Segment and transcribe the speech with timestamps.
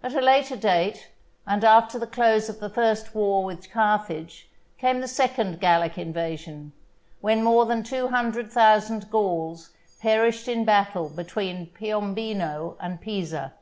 [0.00, 1.08] At a later date,
[1.44, 6.70] and after the close of the first war with Carthage, came the second Gallic invasion,
[7.20, 13.54] when more than two hundred thousand Gauls perished in battle between Piombino and Pisa.